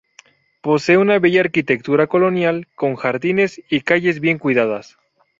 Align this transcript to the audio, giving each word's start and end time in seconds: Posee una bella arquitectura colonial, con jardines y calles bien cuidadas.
Posee 0.63 0.97
una 0.97 1.19
bella 1.19 1.41
arquitectura 1.41 2.07
colonial, 2.07 2.67
con 2.73 2.95
jardines 2.95 3.61
y 3.69 3.81
calles 3.81 4.19
bien 4.19 4.39
cuidadas. 4.39 4.97